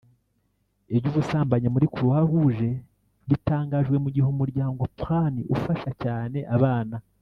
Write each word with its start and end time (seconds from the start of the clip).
Iby’ubusambanyi 0.95 1.67
muri 1.73 1.87
Croix 1.93 2.19
Rouge 2.29 2.71
bitangajwe 3.29 3.95
mu 4.03 4.09
gihe 4.13 4.27
Umuryango 4.29 4.81
Plan 4.99 5.33
ufasha 5.55 5.91
cyane 6.03 6.39
abana 6.57 6.95